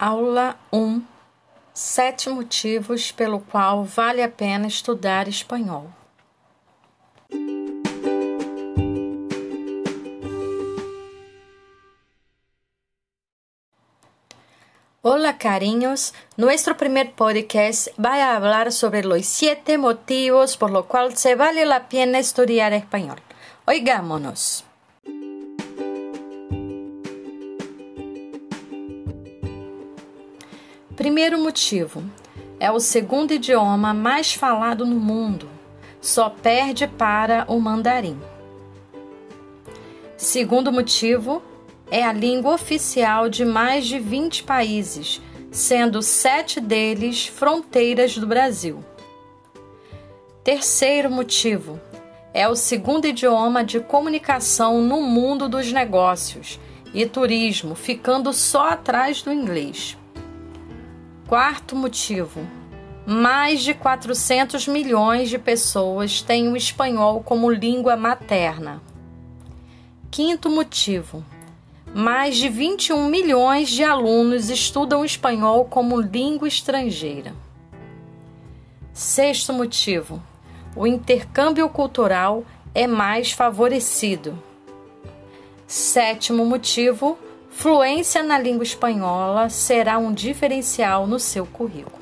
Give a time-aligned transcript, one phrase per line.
[0.00, 1.02] Aula 1
[1.74, 5.88] Sete motivos pelo qual vale a pena estudar espanhol.
[15.02, 21.18] Hola cariños, nuestro primer podcast va a hablar sobre los siete motivos por los cuales
[21.18, 23.18] se vale la pena estudiar español.
[23.66, 24.67] Oigámonos.
[30.98, 32.02] Primeiro motivo:
[32.58, 35.48] é o segundo idioma mais falado no mundo,
[36.00, 38.18] só perde para o mandarim.
[40.16, 41.40] Segundo motivo:
[41.88, 48.84] é a língua oficial de mais de 20 países, sendo sete deles fronteiras do Brasil.
[50.42, 51.78] Terceiro motivo:
[52.34, 56.58] é o segundo idioma de comunicação no mundo dos negócios
[56.92, 59.96] e turismo, ficando só atrás do inglês.
[61.28, 62.40] Quarto motivo:
[63.04, 68.80] mais de 400 milhões de pessoas têm o espanhol como língua materna.
[70.10, 71.22] Quinto motivo:
[71.94, 77.34] mais de 21 milhões de alunos estudam espanhol como língua estrangeira.
[78.94, 80.22] Sexto motivo:
[80.74, 82.42] o intercâmbio cultural
[82.74, 84.42] é mais favorecido.
[85.66, 87.18] Sétimo motivo:
[87.58, 91.98] Fluência na língua espanhola será um diferencial no seu currículo.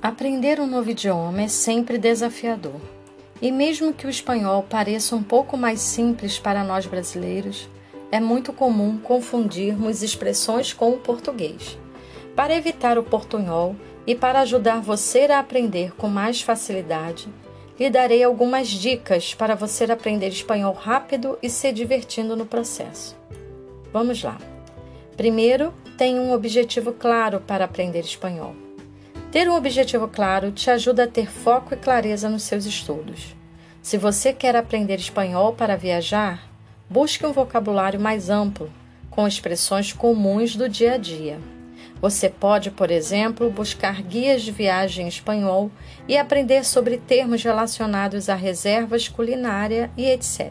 [0.00, 2.80] Aprender um novo idioma é sempre desafiador.
[3.42, 7.68] E mesmo que o espanhol pareça um pouco mais simples para nós brasileiros,
[8.12, 11.76] é muito comum confundirmos expressões com o português.
[12.36, 13.74] Para evitar o portunhol,
[14.06, 17.28] e para ajudar você a aprender com mais facilidade,
[17.78, 23.16] lhe darei algumas dicas para você aprender espanhol rápido e se divertindo no processo.
[23.92, 24.38] Vamos lá.
[25.16, 28.54] Primeiro, tenha um objetivo claro para aprender espanhol.
[29.30, 33.34] Ter um objetivo claro te ajuda a ter foco e clareza nos seus estudos.
[33.80, 36.50] Se você quer aprender espanhol para viajar,
[36.88, 38.70] busque um vocabulário mais amplo,
[39.10, 41.38] com expressões comuns do dia a dia.
[42.00, 45.70] Você pode, por exemplo, buscar guias de viagem em espanhol
[46.08, 50.50] e aprender sobre termos relacionados a reservas culinária e etc.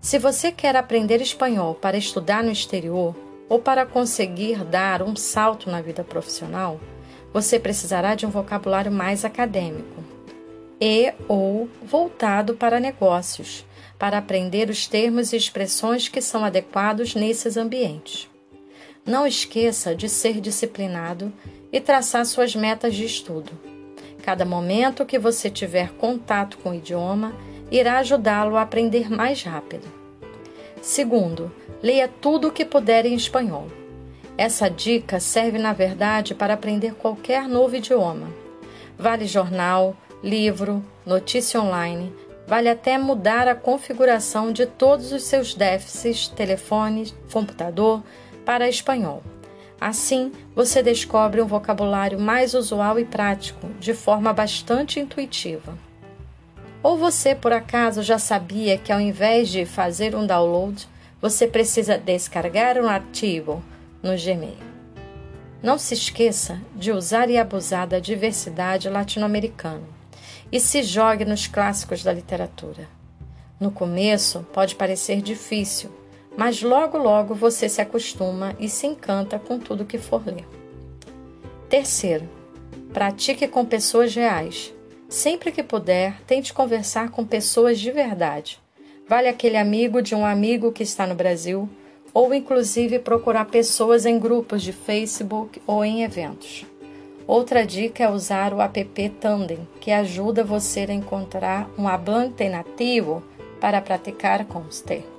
[0.00, 3.16] Se você quer aprender espanhol para estudar no exterior
[3.48, 6.80] ou para conseguir dar um salto na vida profissional,
[7.32, 10.04] você precisará de um vocabulário mais acadêmico
[10.80, 13.66] e ou voltado para negócios,
[13.98, 18.28] para aprender os termos e expressões que são adequados nesses ambientes.
[19.08, 21.32] Não esqueça de ser disciplinado
[21.72, 23.50] e traçar suas metas de estudo.
[24.22, 27.32] Cada momento que você tiver contato com o idioma
[27.70, 29.88] irá ajudá-lo a aprender mais rápido.
[30.82, 31.50] Segundo,
[31.82, 33.68] leia tudo o que puder em espanhol.
[34.36, 38.28] Essa dica serve, na verdade, para aprender qualquer novo idioma.
[38.98, 42.12] Vale jornal, livro, notícia online,
[42.46, 48.02] vale até mudar a configuração de todos os seus déficits, telefone, computador,
[48.48, 49.22] para espanhol.
[49.78, 55.76] Assim, você descobre um vocabulário mais usual e prático, de forma bastante intuitiva.
[56.82, 60.88] Ou você, por acaso, já sabia que ao invés de fazer um download,
[61.20, 63.62] você precisa descarregar um arquivo
[64.02, 64.56] no Gmail?
[65.62, 69.84] Não se esqueça de usar e abusar da diversidade latino-americana
[70.50, 72.88] e se jogue nos clássicos da literatura.
[73.60, 75.97] No começo, pode parecer difícil,
[76.38, 80.46] mas logo logo você se acostuma e se encanta com tudo que for ler.
[81.68, 82.28] Terceiro,
[82.92, 84.72] pratique com pessoas reais.
[85.08, 88.60] Sempre que puder, tente conversar com pessoas de verdade.
[89.08, 91.68] Vale aquele amigo de um amigo que está no Brasil,
[92.14, 96.64] ou inclusive procurar pessoas em grupos de Facebook ou em eventos.
[97.26, 103.24] Outra dica é usar o app Tandem, que ajuda você a encontrar um hablante nativo
[103.60, 105.17] para praticar com você.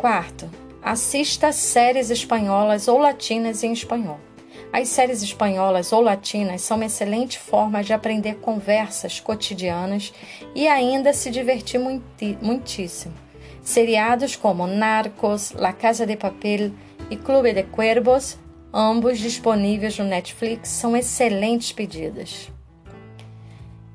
[0.00, 0.48] Quarto,
[0.82, 4.18] assista séries espanholas ou latinas em espanhol.
[4.72, 10.10] As séries espanholas ou latinas são uma excelente forma de aprender conversas cotidianas
[10.54, 11.78] e ainda se divertir
[12.40, 13.12] muitíssimo.
[13.62, 16.72] Seriados como Narcos, La Casa de Papel
[17.10, 18.38] e Clube de Cuervos,
[18.72, 22.50] ambos disponíveis no Netflix, são excelentes pedidas.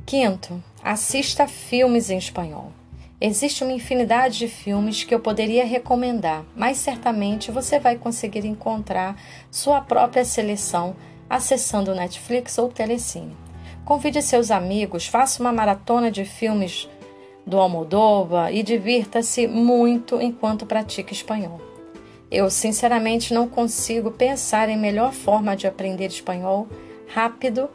[0.06, 2.72] Quinto, assista filmes em espanhol.
[3.20, 9.16] Existe uma infinidade de filmes que eu poderia recomendar, mas certamente você vai conseguir encontrar
[9.50, 10.96] sua própria seleção
[11.30, 13.36] acessando Netflix ou Telecine.
[13.86, 16.90] Convide seus amigos, faça uma maratona de filmes
[17.46, 21.62] do Almodóvar e divirta-se muito enquanto pratica espanhol.
[22.30, 26.68] Eu, sinceramente, não consigo pensar em melhor forma de aprender espanhol
[27.08, 27.70] rápido.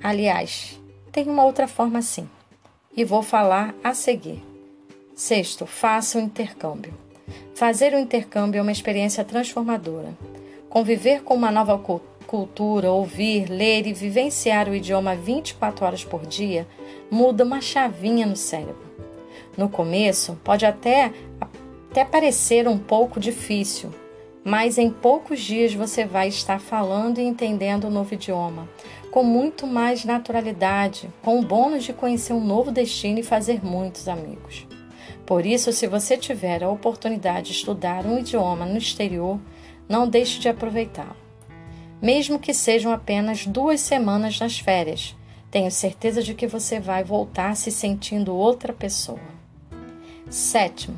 [0.00, 0.80] Aliás,
[1.10, 2.28] tem uma outra forma sim.
[2.96, 4.53] E vou falar a seguir.
[5.14, 6.92] Sexto, faça o intercâmbio.
[7.54, 10.12] Fazer o intercâmbio é uma experiência transformadora.
[10.68, 11.80] Conviver com uma nova
[12.26, 16.66] cultura, ouvir, ler e vivenciar o idioma 24 horas por dia
[17.08, 18.82] muda uma chavinha no cérebro.
[19.56, 21.12] No começo, pode até,
[21.88, 23.90] até parecer um pouco difícil,
[24.42, 28.68] mas em poucos dias você vai estar falando e entendendo o novo idioma,
[29.12, 34.08] com muito mais naturalidade, com o bônus de conhecer um novo destino e fazer muitos
[34.08, 34.66] amigos.
[35.26, 39.40] Por isso, se você tiver a oportunidade de estudar um idioma no exterior,
[39.88, 41.16] não deixe de aproveitá-lo.
[42.00, 45.16] Mesmo que sejam apenas duas semanas nas férias,
[45.50, 49.20] tenho certeza de que você vai voltar se sentindo outra pessoa.
[50.28, 50.96] Sétimo,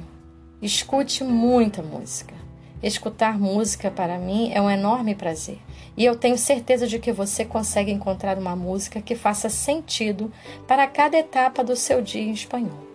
[0.60, 2.34] escute muita música.
[2.82, 5.58] Escutar música para mim é um enorme prazer
[5.96, 10.30] e eu tenho certeza de que você consegue encontrar uma música que faça sentido
[10.66, 12.85] para cada etapa do seu dia em espanhol.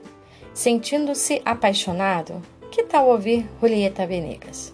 [0.54, 4.74] Sentindo-se apaixonado, que tal ouvir Julieta Venegas?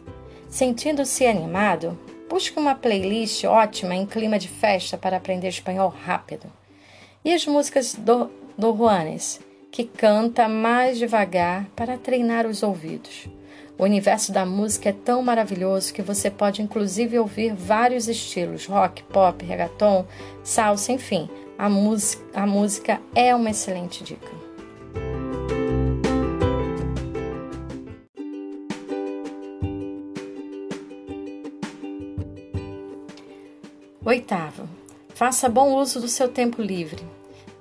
[0.49, 1.97] Sentindo-se animado,
[2.27, 6.51] busque uma playlist ótima em clima de festa para aprender espanhol rápido.
[7.23, 8.27] E as músicas do,
[8.57, 9.39] do Juanes,
[9.71, 13.27] que canta mais devagar para treinar os ouvidos.
[13.77, 19.03] O universo da música é tão maravilhoso que você pode inclusive ouvir vários estilos: rock,
[19.03, 20.07] pop, reggaeton,
[20.43, 21.29] salsa, enfim.
[21.55, 21.67] A,
[22.33, 24.46] a música é uma excelente dica.
[34.17, 34.67] Oitavo,
[35.13, 37.05] faça bom uso do seu tempo livre.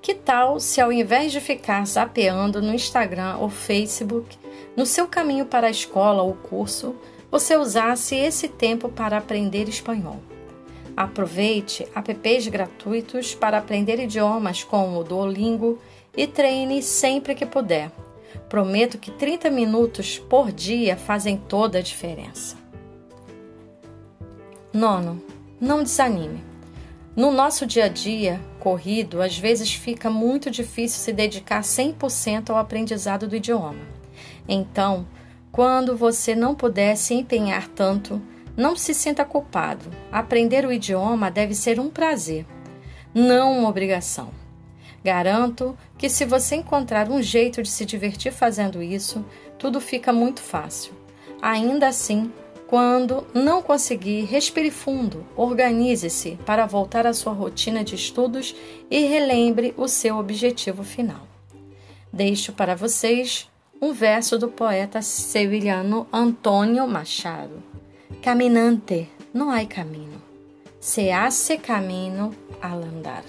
[0.01, 4.39] Que tal se ao invés de ficar zapeando no Instagram ou Facebook,
[4.75, 6.97] no seu caminho para a escola ou curso,
[7.31, 10.19] você usasse esse tempo para aprender espanhol?
[10.97, 15.79] Aproveite apps gratuitos para aprender idiomas como o Duolingo
[16.17, 17.93] e treine sempre que puder.
[18.49, 22.57] Prometo que 30 minutos por dia fazem toda a diferença.
[24.73, 25.23] Nono,
[25.61, 26.45] não desanime.
[27.15, 32.59] No nosso dia a dia corrido, às vezes fica muito difícil se dedicar 100% ao
[32.59, 33.81] aprendizado do idioma.
[34.49, 35.07] Então,
[35.51, 38.21] quando você não puder se empenhar tanto,
[38.57, 39.91] não se sinta culpado.
[40.13, 42.45] Aprender o idioma deve ser um prazer,
[43.15, 44.31] não uma obrigação.
[45.03, 49.25] Garanto que se você encontrar um jeito de se divertir fazendo isso,
[49.59, 50.93] tudo fica muito fácil.
[51.41, 52.33] Ainda assim,
[52.67, 58.55] quando não conseguir, respire fundo, organize-se para voltar à sua rotina de estudos
[58.91, 61.27] e relembre o seu objetivo final.
[62.13, 63.49] Deixo para vocês
[63.81, 67.63] um verso do poeta sevilhano Antônio Machado:
[68.23, 70.21] Caminante, não há caminho,
[70.81, 73.23] se hace caminho al andar.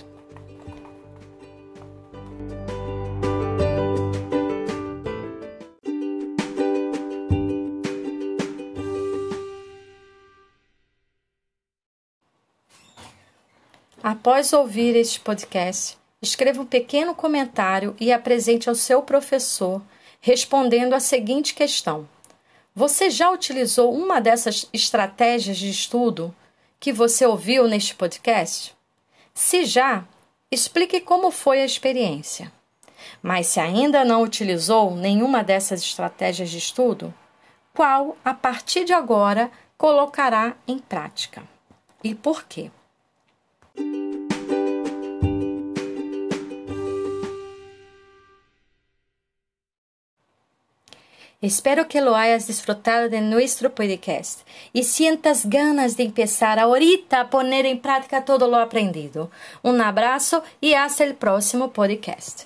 [14.28, 19.82] Após ouvir este podcast, escreva um pequeno comentário e apresente ao seu professor,
[20.20, 22.06] respondendo a seguinte questão:
[22.76, 26.36] Você já utilizou uma dessas estratégias de estudo
[26.78, 28.76] que você ouviu neste podcast?
[29.34, 30.04] Se já,
[30.52, 32.52] explique como foi a experiência.
[33.24, 37.14] Mas se ainda não utilizou nenhuma dessas estratégias de estudo,
[37.74, 41.44] qual a partir de agora colocará em prática?
[42.04, 42.70] E por quê?
[51.40, 54.40] Espero que lo hayas disfrutado de nuestro podcast
[54.74, 59.30] y sientas ganas de empezar ahorita a poner en práctica todo lo aprendido.
[59.62, 62.46] Un abrazo y hasta el próximo podcast.